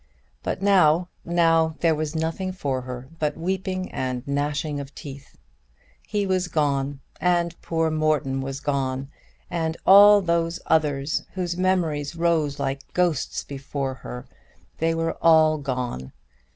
[0.41, 5.37] But now, now there was nothing for her but weeping and gnashing of teeth.
[6.07, 9.11] He was gone, and poor Morton was gone;
[9.47, 14.25] and all those others, whose memories rose like ghosts before her;
[14.79, 16.13] they were all gone.